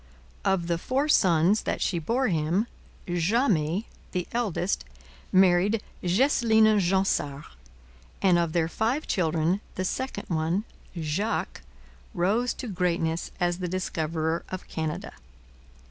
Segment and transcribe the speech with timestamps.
[0.43, 2.65] Of the four sons that she bore him,
[3.07, 4.83] Jamet, the eldest,
[5.31, 7.43] married Geseline Jansart,
[8.19, 10.63] and of their five children the second one,
[10.97, 11.61] Jacques,
[12.15, 15.13] rose to greatness as the discoverer of Canada.